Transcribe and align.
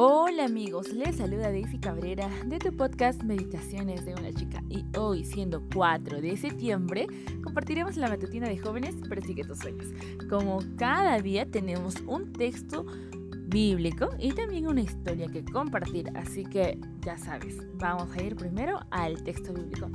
Hola 0.00 0.44
amigos, 0.44 0.92
les 0.92 1.16
saluda 1.16 1.50
Daisy 1.50 1.80
Cabrera 1.80 2.30
de 2.46 2.60
tu 2.60 2.70
podcast 2.70 3.20
Meditaciones 3.24 4.04
de 4.04 4.14
una 4.14 4.32
chica 4.32 4.62
y 4.68 4.84
hoy 4.96 5.24
siendo 5.24 5.60
4 5.74 6.20
de 6.20 6.36
septiembre 6.36 7.08
compartiremos 7.42 7.96
la 7.96 8.08
matutina 8.08 8.48
de 8.48 8.58
jóvenes 8.58 8.94
Persigue 9.08 9.42
tus 9.42 9.58
sueños. 9.58 9.88
Como 10.30 10.60
cada 10.76 11.20
día 11.20 11.50
tenemos 11.50 11.96
un 12.06 12.32
texto 12.32 12.86
bíblico 13.48 14.10
y 14.20 14.30
también 14.30 14.68
una 14.68 14.82
historia 14.82 15.26
que 15.26 15.44
compartir, 15.44 16.12
así 16.14 16.44
que 16.44 16.78
ya 17.00 17.18
sabes, 17.18 17.56
vamos 17.74 18.08
a 18.16 18.22
ir 18.22 18.36
primero 18.36 18.78
al 18.92 19.20
texto 19.24 19.52
bíblico. 19.52 19.90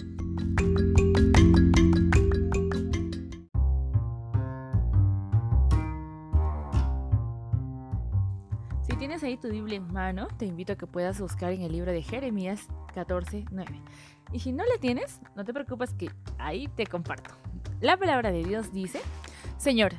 Ahí 9.33 9.37
tu 9.37 9.49
Biblia 9.49 9.77
en 9.77 9.91
mano, 9.91 10.27
te 10.37 10.45
invito 10.45 10.73
a 10.73 10.75
que 10.75 10.85
puedas 10.85 11.19
buscar 11.19 11.51
en 11.51 11.61
el 11.61 11.71
libro 11.71 11.91
de 11.91 12.03
Jeremías 12.03 12.67
14, 12.93 13.45
9. 13.51 13.81
Y 14.31 14.39
si 14.39 14.51
no 14.51 14.63
la 14.63 14.79
tienes, 14.79 15.19
no 15.35 15.43
te 15.43 15.53
preocupes 15.53 15.93
que 15.93 16.11
ahí 16.37 16.67
te 16.67 16.85
comparto. 16.85 17.31
La 17.81 17.97
palabra 17.97 18.31
de 18.31 18.43
Dios 18.43 18.71
dice, 18.71 19.01
Señor, 19.57 19.93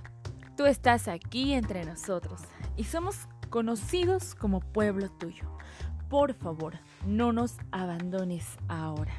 tú 0.56 0.66
estás 0.66 1.08
aquí 1.08 1.52
entre 1.52 1.84
nosotros 1.84 2.42
y 2.76 2.84
somos 2.84 3.28
conocidos 3.50 4.34
como 4.34 4.60
pueblo 4.60 5.10
tuyo. 5.10 5.50
Por 6.08 6.34
favor, 6.34 6.74
no 7.04 7.32
nos 7.32 7.56
abandones 7.72 8.56
ahora. 8.68 9.14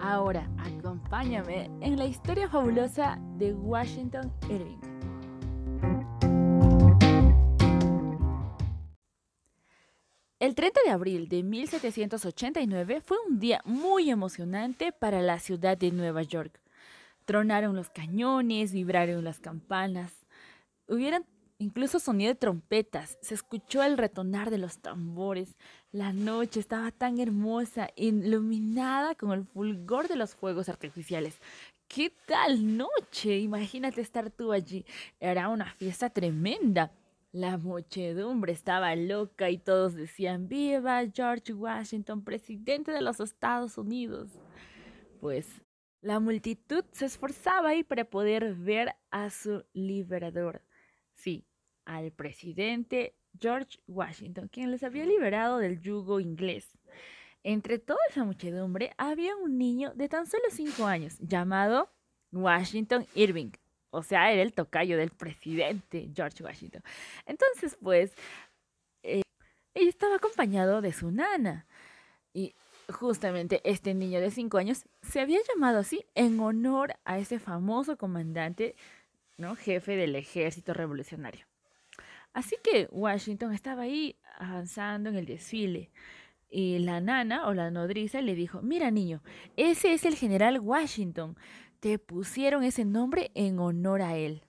Ahora, 0.00 0.48
acompáñame 0.58 1.70
en 1.80 1.96
la 1.96 2.04
historia 2.04 2.48
fabulosa 2.48 3.18
de 3.38 3.52
Washington 3.54 4.32
Irving. 4.48 4.91
El 10.42 10.56
30 10.56 10.80
de 10.84 10.90
abril 10.90 11.28
de 11.28 11.44
1789 11.44 13.00
fue 13.00 13.16
un 13.28 13.38
día 13.38 13.60
muy 13.64 14.10
emocionante 14.10 14.90
para 14.90 15.22
la 15.22 15.38
ciudad 15.38 15.78
de 15.78 15.92
Nueva 15.92 16.24
York. 16.24 16.60
Tronaron 17.26 17.76
los 17.76 17.90
cañones, 17.90 18.72
vibraron 18.72 19.22
las 19.22 19.38
campanas, 19.38 20.10
hubieran 20.88 21.24
incluso 21.58 22.00
sonido 22.00 22.30
de 22.30 22.40
trompetas, 22.40 23.18
se 23.22 23.34
escuchó 23.34 23.84
el 23.84 23.96
retonar 23.96 24.50
de 24.50 24.58
los 24.58 24.78
tambores. 24.78 25.54
La 25.92 26.12
noche 26.12 26.58
estaba 26.58 26.90
tan 26.90 27.20
hermosa, 27.20 27.90
iluminada 27.94 29.14
con 29.14 29.30
el 29.30 29.44
fulgor 29.44 30.08
de 30.08 30.16
los 30.16 30.34
fuegos 30.34 30.68
artificiales. 30.68 31.38
¿Qué 31.86 32.12
tal 32.26 32.76
noche? 32.76 33.38
Imagínate 33.38 34.00
estar 34.00 34.28
tú 34.32 34.50
allí. 34.50 34.84
Era 35.20 35.48
una 35.50 35.72
fiesta 35.74 36.10
tremenda. 36.10 36.90
La 37.32 37.56
muchedumbre 37.56 38.52
estaba 38.52 38.94
loca 38.94 39.48
y 39.48 39.56
todos 39.56 39.94
decían, 39.94 40.48
viva 40.48 41.02
George 41.10 41.54
Washington, 41.54 42.22
presidente 42.22 42.92
de 42.92 43.00
los 43.00 43.20
Estados 43.20 43.78
Unidos. 43.78 44.28
Pues 45.18 45.48
la 46.02 46.20
multitud 46.20 46.84
se 46.92 47.06
esforzaba 47.06 47.70
ahí 47.70 47.84
para 47.84 48.04
poder 48.04 48.54
ver 48.54 48.94
a 49.10 49.30
su 49.30 49.64
liberador. 49.72 50.60
Sí, 51.14 51.46
al 51.86 52.12
presidente 52.12 53.16
George 53.40 53.78
Washington, 53.86 54.48
quien 54.48 54.70
les 54.70 54.82
había 54.82 55.06
liberado 55.06 55.56
del 55.56 55.80
yugo 55.80 56.20
inglés. 56.20 56.78
Entre 57.42 57.78
toda 57.78 58.00
esa 58.10 58.24
muchedumbre 58.24 58.92
había 58.98 59.34
un 59.36 59.56
niño 59.56 59.94
de 59.94 60.10
tan 60.10 60.26
solo 60.26 60.44
cinco 60.50 60.84
años 60.84 61.16
llamado 61.18 61.90
Washington 62.30 63.06
Irving 63.14 63.52
o 63.92 64.02
sea, 64.02 64.32
era 64.32 64.42
el 64.42 64.54
tocayo 64.54 64.96
del 64.96 65.10
presidente 65.10 66.10
George 66.14 66.42
Washington. 66.42 66.82
Entonces, 67.26 67.76
pues, 67.80 68.14
eh, 69.02 69.22
estaba 69.74 70.16
acompañado 70.16 70.80
de 70.80 70.92
su 70.92 71.10
nana. 71.10 71.66
Y 72.32 72.54
justamente 72.88 73.60
este 73.64 73.92
niño 73.92 74.20
de 74.20 74.30
cinco 74.30 74.56
años 74.56 74.86
se 75.02 75.20
había 75.20 75.38
llamado 75.46 75.78
así 75.78 76.06
en 76.14 76.40
honor 76.40 76.94
a 77.04 77.18
ese 77.18 77.38
famoso 77.38 77.98
comandante, 77.98 78.76
¿no? 79.36 79.56
Jefe 79.56 79.94
del 79.94 80.16
ejército 80.16 80.72
revolucionario. 80.72 81.44
Así 82.32 82.56
que 82.64 82.88
Washington 82.90 83.52
estaba 83.52 83.82
ahí 83.82 84.16
avanzando 84.38 85.10
en 85.10 85.16
el 85.16 85.26
desfile. 85.26 85.90
Y 86.48 86.78
la 86.78 87.02
nana 87.02 87.46
o 87.46 87.52
la 87.52 87.70
nodriza 87.70 88.22
le 88.22 88.34
dijo, 88.34 88.62
mira 88.62 88.90
niño, 88.90 89.22
ese 89.56 89.92
es 89.92 90.06
el 90.06 90.16
general 90.16 90.60
Washington 90.60 91.36
te 91.82 91.98
pusieron 91.98 92.62
ese 92.62 92.84
nombre 92.84 93.32
en 93.34 93.58
honor 93.58 94.02
a 94.02 94.16
él. 94.16 94.44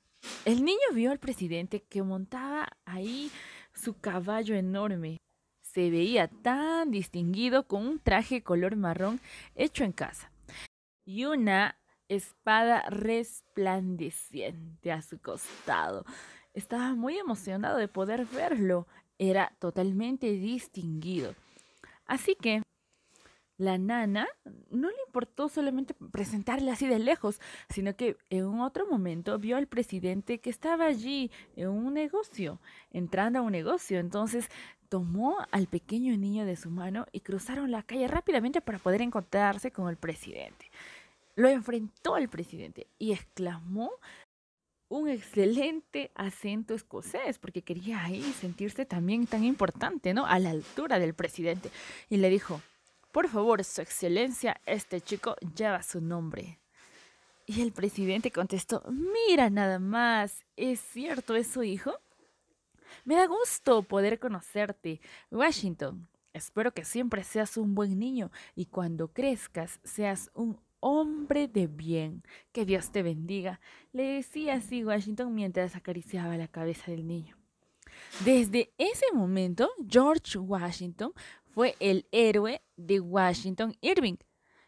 El 0.46 0.64
niño 0.64 0.78
vio 0.94 1.10
al 1.10 1.18
presidente 1.18 1.82
que 1.82 2.04
montaba 2.04 2.78
ahí 2.86 3.32
su 3.74 4.00
caballo 4.00 4.54
enorme. 4.54 5.18
Se 5.62 5.90
veía 5.90 6.28
tan 6.28 6.92
distinguido 6.92 7.68
con 7.68 7.88
un 7.88 7.98
traje 7.98 8.44
color 8.44 8.76
marrón 8.76 9.20
hecho 9.56 9.84
en 9.84 9.94
casa 9.94 10.32
y 11.06 11.26
una 11.26 11.76
espada 12.08 12.84
resplandeciente 12.88 14.92
a 14.92 15.02
su 15.02 15.20
costado. 15.20 16.06
Estaba 16.54 16.94
muy 16.94 17.18
emocionado 17.18 17.80
de 17.80 17.88
poder 17.88 18.28
verlo. 18.28 18.86
Era 19.18 19.56
totalmente 19.58 20.34
distinguido. 20.34 21.34
Así 22.06 22.36
que 22.36 22.62
la 23.63 23.78
nana 23.78 24.28
no 24.69 24.90
le 24.90 24.97
importó 25.07 25.50
solamente 25.50 25.94
presentarle 26.12 26.72
así 26.72 26.88
de 26.88 27.00
lejos, 27.00 27.40
sino 27.69 27.96
que 27.96 28.18
en 28.29 28.46
un 28.46 28.62
otro 28.62 28.85
momento 28.88 29.40
vio 29.40 29.57
al 29.57 29.68
presidente 29.68 30.40
que 30.40 30.50
estaba 30.50 30.85
allí 30.85 31.31
en 31.56 31.69
un 31.69 31.94
negocio, 31.94 32.59
entrando 32.91 33.40
a 33.40 33.41
un 33.41 33.51
negocio. 33.51 34.00
Entonces 34.00 34.50
tomó 34.90 35.38
al 35.51 35.68
pequeño 35.68 36.16
niño 36.18 36.46
de 36.46 36.56
su 36.56 36.69
mano 36.69 37.07
y 37.12 37.22
cruzaron 37.22 37.72
la 37.72 37.84
calle 37.84 38.07
rápidamente 38.07 38.62
para 38.62 38.79
poder 38.79 39.01
encontrarse 39.01 39.72
con 39.72 39.90
el 39.90 39.97
presidente. 39.97 40.69
Lo 41.35 41.47
enfrentó 41.47 42.16
al 42.16 42.30
presidente 42.30 42.88
y 43.00 43.12
exclamó 43.12 43.91
un 44.90 45.09
excelente 45.09 46.12
acento 46.13 46.75
escocés, 46.75 47.40
porque 47.40 47.63
quería 47.63 48.03
ahí 48.03 48.22
sentirse 48.22 48.85
también 48.85 49.25
tan 49.25 49.44
importante, 49.44 50.13
¿no? 50.13 50.28
A 50.28 50.38
la 50.38 50.51
altura 50.51 51.00
del 51.00 51.16
presidente. 51.16 51.72
Y 52.12 52.18
le 52.18 52.30
dijo, 52.30 52.62
por 53.13 53.29
favor, 53.29 53.63
Su 53.63 53.81
Excelencia, 53.81 54.59
este 54.66 55.00
chico 55.00 55.35
lleva 55.56 55.84
su 55.84 56.01
nombre. 56.01 56.59
Y 57.46 57.62
el 57.62 57.72
presidente 57.72 58.31
contestó, 58.31 58.84
mira 58.90 59.51
nada 59.51 59.78
más, 59.78 60.44
¿es 60.57 60.79
cierto, 60.79 61.35
es 61.35 61.46
su 61.46 61.62
hijo? 61.62 61.94
Me 63.06 63.16
da 63.16 63.28
gusto 63.28 63.84
poder 63.84 64.19
conocerte, 64.19 65.00
Washington. 65.29 66.07
Espero 66.34 66.74
que 66.74 66.85
siempre 66.85 67.24
seas 67.24 67.56
un 67.56 67.75
buen 67.75 68.00
niño 68.00 68.31
y 68.56 68.66
cuando 68.66 69.09
crezcas 69.09 69.80
seas 69.84 70.31
un 70.34 70.59
hombre 70.80 71.47
de 71.47 71.68
bien. 71.68 72.24
Que 72.51 72.66
Dios 72.66 72.91
te 72.91 73.03
bendiga, 73.03 73.59
le 73.91 74.03
decía 74.03 74.56
así 74.56 74.84
Washington 74.84 75.35
mientras 75.35 75.75
acariciaba 75.75 76.35
la 76.35 76.47
cabeza 76.47 76.90
del 76.90 77.06
niño. 77.06 77.38
Desde 78.25 78.74
ese 78.78 79.06
momento, 79.13 79.69
George 79.88 80.38
Washington 80.38 81.13
fue 81.53 81.75
el 81.80 82.08
héroe 82.12 82.62
de 82.75 83.00
Washington 83.00 83.75
Irving, 83.81 84.16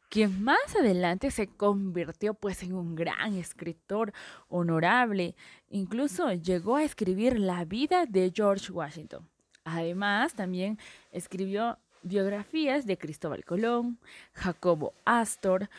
quien 0.09 0.44
más 0.44 0.75
adelante 0.79 1.31
se 1.31 1.47
convirtió 1.47 2.34
pues 2.34 2.62
en 2.63 2.73
un 2.73 2.96
gran 2.96 3.34
escritor 3.34 4.13
honorable. 4.47 5.35
Incluso 5.69 6.31
llegó 6.34 6.75
a 6.75 6.84
escribir 6.84 7.40
la 7.40 7.66
vida 7.66 8.06
de 8.06 8.31
George 8.34 8.72
Washington. 8.72 9.28
Además, 9.63 10.35
también 10.35 10.78
escribió 11.12 11.79
biografías 12.03 12.85
de 12.85 12.97
Cristóbal 12.97 13.44
Colón, 13.44 14.00
Jacobo 14.34 14.94
Astor, 15.06 15.69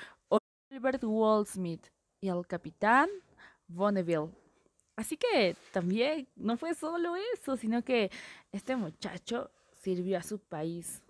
Albert 0.71 1.05
Waldsmith 1.05 1.87
y 2.21 2.29
el 2.29 2.45
capitán 2.47 3.09
Bonneville. 3.69 4.31
Así 4.97 5.17
que 5.17 5.57
también 5.73 6.27
no 6.35 6.57
fue 6.57 6.75
solo 6.75 7.15
eso, 7.35 7.57
sino 7.57 7.83
que 7.83 8.11
este 8.51 8.75
muchacho 8.75 9.51
sirvió 9.87 10.19
a 10.19 10.23
su 10.25 10.41
país 10.41 11.01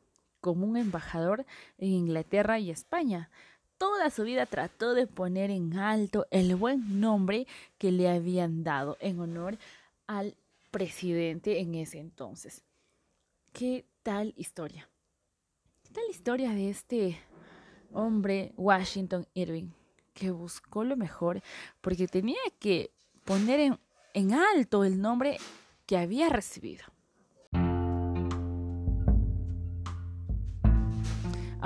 como 0.42 0.66
un 0.66 0.76
embajador 0.76 1.46
en 1.78 1.88
Inglaterra 1.88 2.58
y 2.58 2.70
España. 2.70 3.30
Toda 3.78 4.10
su 4.10 4.24
vida 4.24 4.44
trató 4.44 4.92
de 4.92 5.06
poner 5.06 5.50
en 5.50 5.78
alto 5.78 6.26
el 6.30 6.54
buen 6.56 7.00
nombre 7.00 7.46
que 7.78 7.90
le 7.90 8.10
habían 8.10 8.64
dado 8.64 8.98
en 9.00 9.18
honor 9.18 9.56
al 10.06 10.36
presidente 10.70 11.58
en 11.60 11.74
ese 11.74 12.00
entonces. 12.00 12.64
¿Qué 13.54 13.86
tal 14.02 14.34
historia? 14.36 14.86
¿Qué 15.82 15.94
tal 15.94 16.04
historia 16.10 16.50
de 16.50 16.68
este 16.68 17.18
hombre 17.94 18.52
Washington 18.58 19.26
Irving 19.32 19.70
que 20.12 20.30
buscó 20.32 20.84
lo 20.84 20.98
mejor 20.98 21.40
porque 21.80 22.08
tenía 22.08 22.44
que 22.58 22.90
poner 23.24 23.58
en, 23.58 23.78
en 24.12 24.34
alto 24.34 24.84
el 24.84 25.00
nombre 25.00 25.38
que 25.86 25.96
había 25.96 26.28
recibido? 26.28 26.84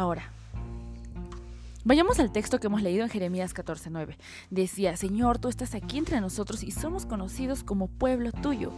Ahora, 0.00 0.32
Vayamos 1.85 2.20
al 2.20 2.32
texto 2.32 2.58
que 2.58 2.69
hemos 2.69 2.81
leído 2.81 3.05
en 3.05 3.11
Jeremías 3.11 3.55
14:9. 3.55 4.17
Decía, 4.49 4.97
Señor, 4.97 5.38
tú 5.38 5.49
estás 5.49 5.75
aquí 5.75 5.99
entre 5.99 6.23
nosotros 6.23 6.62
y 6.62 6.70
somos 6.70 7.05
conocidos 7.05 7.62
como 7.64 7.87
pueblo 7.87 8.32
tuyo. 8.32 8.73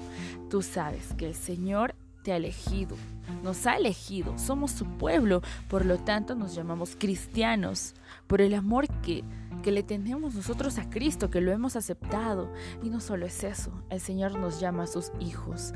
Tú 0.51 0.63
sabes 0.63 1.15
que 1.17 1.27
el 1.27 1.37
Señor 1.37 1.95
te 2.25 2.33
ha 2.33 2.37
elegido, 2.37 2.97
nos 3.45 3.67
ha 3.69 3.77
elegido, 3.77 4.37
somos 4.37 4.73
su 4.73 4.85
pueblo, 4.85 5.43
por 5.69 5.85
lo 5.85 5.99
tanto 5.99 6.35
nos 6.35 6.57
llamamos 6.57 6.97
cristianos, 6.99 7.95
por 8.27 8.41
el 8.41 8.53
amor 8.55 8.89
que, 9.03 9.23
que 9.63 9.71
le 9.71 9.85
tenemos 9.85 10.35
nosotros 10.35 10.79
a 10.79 10.91
Cristo, 10.91 11.31
que 11.31 11.41
lo 11.41 11.53
hemos 11.53 11.77
aceptado. 11.77 12.53
Y 12.83 12.91
no 12.91 12.99
solo 12.99 13.27
es 13.27 13.45
eso, 13.45 13.71
el 13.91 14.01
Señor 14.01 14.37
nos 14.41 14.59
llama 14.59 14.85
a 14.85 14.89
sus 14.89 15.13
hijos, 15.21 15.73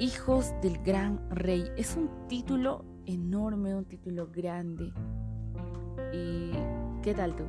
hijos 0.00 0.52
del 0.60 0.78
gran 0.78 1.20
rey. 1.30 1.70
Es 1.76 1.94
un 1.94 2.10
título 2.28 2.84
enorme, 3.06 3.74
un 3.74 3.84
título 3.84 4.28
grande. 4.32 4.92
¿Y 6.12 6.52
qué 7.02 7.14
tal 7.14 7.34
tú? 7.34 7.44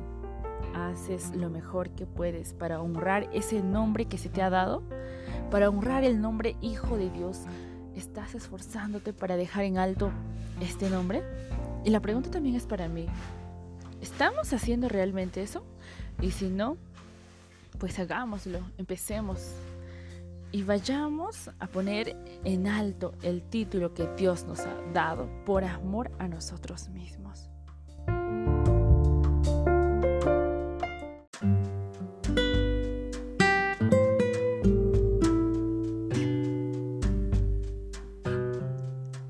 ¿Haces 0.74 1.34
lo 1.34 1.50
mejor 1.50 1.90
que 1.90 2.06
puedes 2.06 2.52
para 2.52 2.80
honrar 2.80 3.28
ese 3.32 3.62
nombre 3.62 4.06
que 4.06 4.18
se 4.18 4.28
te 4.28 4.42
ha 4.42 4.50
dado? 4.50 4.82
Para 5.50 5.68
honrar 5.68 6.04
el 6.04 6.20
nombre 6.20 6.56
Hijo 6.60 6.96
de 6.96 7.10
Dios 7.10 7.46
¿Estás 7.96 8.34
esforzándote 8.34 9.12
para 9.12 9.36
dejar 9.36 9.64
en 9.64 9.78
alto 9.78 10.10
este 10.60 10.90
nombre? 10.90 11.22
Y 11.84 11.90
la 11.90 12.00
pregunta 12.00 12.30
también 12.30 12.56
es 12.56 12.66
para 12.66 12.88
mí. 12.88 13.06
¿Estamos 14.00 14.52
haciendo 14.52 14.88
realmente 14.88 15.42
eso? 15.42 15.64
Y 16.20 16.32
si 16.32 16.48
no, 16.48 16.76
pues 17.78 17.98
hagámoslo, 18.00 18.58
empecemos 18.78 19.52
y 20.54 20.62
vayamos 20.62 21.50
a 21.58 21.66
poner 21.66 22.16
en 22.44 22.68
alto 22.68 23.16
el 23.22 23.42
título 23.42 23.92
que 23.92 24.06
Dios 24.16 24.44
nos 24.44 24.60
ha 24.60 24.80
dado 24.92 25.28
por 25.44 25.64
amor 25.64 26.12
a 26.20 26.28
nosotros 26.28 26.90
mismos. 26.90 27.50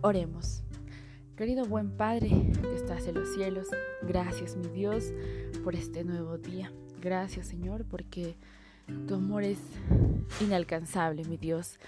Oremos. 0.03 0.62
Querido 1.37 1.65
buen 1.65 1.97
Padre 1.97 2.29
que 2.61 2.75
estás 2.75 3.06
en 3.06 3.15
los 3.15 3.32
cielos, 3.32 3.69
gracias 4.03 4.56
mi 4.56 4.69
Dios 4.69 5.15
por 5.65 5.75
este 5.75 6.05
nuevo 6.05 6.37
día. 6.37 6.71
Gracias 7.00 7.47
Señor 7.47 7.87
porque 7.87 8.37
tu 9.07 9.15
amor 9.15 9.45
es 9.45 9.59
inalcanzable, 10.41 11.25
mi 11.25 11.37
Dios, 11.37 11.79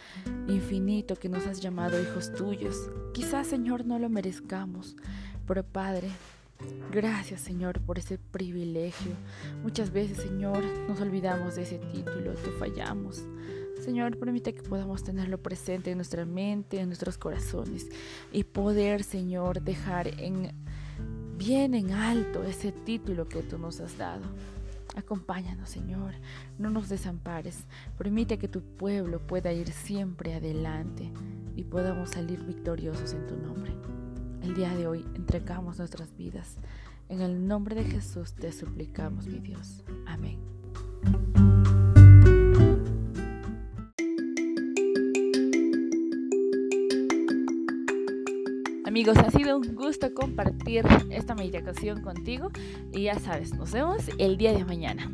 infinito 0.48 1.16
que 1.16 1.28
nos 1.28 1.46
has 1.46 1.60
llamado 1.60 2.00
hijos 2.00 2.32
tuyos. 2.32 2.90
Quizás 3.12 3.46
Señor 3.46 3.86
no 3.86 3.98
lo 3.98 4.08
merezcamos, 4.08 4.96
pero 5.46 5.64
Padre, 5.64 6.10
Gracias 6.90 7.42
Señor 7.42 7.80
por 7.80 7.98
ese 7.98 8.18
privilegio. 8.18 9.12
Muchas 9.62 9.92
veces 9.92 10.18
Señor 10.18 10.64
nos 10.88 11.00
olvidamos 11.00 11.56
de 11.56 11.62
ese 11.62 11.78
título, 11.78 12.32
te 12.32 12.50
fallamos. 12.52 13.24
Señor, 13.82 14.18
permite 14.18 14.54
que 14.54 14.62
podamos 14.62 15.04
tenerlo 15.04 15.38
presente 15.38 15.90
en 15.90 15.98
nuestra 15.98 16.24
mente, 16.24 16.80
en 16.80 16.86
nuestros 16.86 17.18
corazones 17.18 17.88
y 18.32 18.44
poder, 18.44 19.04
Señor, 19.04 19.60
dejar 19.60 20.08
en 20.20 20.52
bien 21.36 21.74
en 21.74 21.92
alto 21.92 22.42
ese 22.42 22.72
título 22.72 23.28
que 23.28 23.42
tú 23.42 23.58
nos 23.58 23.80
has 23.80 23.98
dado. 23.98 24.24
Acompáñanos, 24.94 25.68
Señor, 25.68 26.14
no 26.58 26.70
nos 26.70 26.88
desampares. 26.88 27.66
Permite 27.98 28.38
que 28.38 28.48
tu 28.48 28.62
pueblo 28.62 29.20
pueda 29.26 29.52
ir 29.52 29.72
siempre 29.72 30.34
adelante 30.34 31.12
y 31.54 31.64
podamos 31.64 32.10
salir 32.10 32.44
victoriosos 32.44 33.12
en 33.12 33.26
tu 33.26 33.36
nombre. 33.36 33.72
El 34.42 34.54
día 34.54 34.74
de 34.74 34.86
hoy 34.86 35.04
entregamos 35.14 35.78
nuestras 35.78 36.16
vidas. 36.16 36.58
En 37.08 37.20
el 37.20 37.46
nombre 37.46 37.74
de 37.74 37.84
Jesús 37.84 38.32
te 38.34 38.52
suplicamos, 38.52 39.26
mi 39.26 39.40
Dios. 39.40 39.84
Amén. 40.06 40.38
Amigos, 48.96 49.18
ha 49.18 49.30
sido 49.30 49.58
un 49.58 49.74
gusto 49.74 50.14
compartir 50.14 50.82
esta 51.10 51.34
meditación 51.34 52.00
contigo 52.00 52.50
y 52.94 53.02
ya 53.02 53.18
sabes, 53.18 53.52
nos 53.52 53.70
vemos 53.70 54.04
el 54.16 54.38
día 54.38 54.54
de 54.54 54.64
mañana. 54.64 55.12